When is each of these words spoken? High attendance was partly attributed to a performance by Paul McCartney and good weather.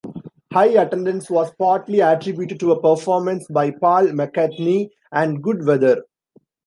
High 0.51 0.69
attendance 0.81 1.29
was 1.29 1.53
partly 1.59 1.99
attributed 1.99 2.59
to 2.61 2.71
a 2.71 2.81
performance 2.81 3.45
by 3.47 3.69
Paul 3.69 4.07
McCartney 4.07 4.89
and 5.11 5.43
good 5.43 5.63
weather. 5.63 6.01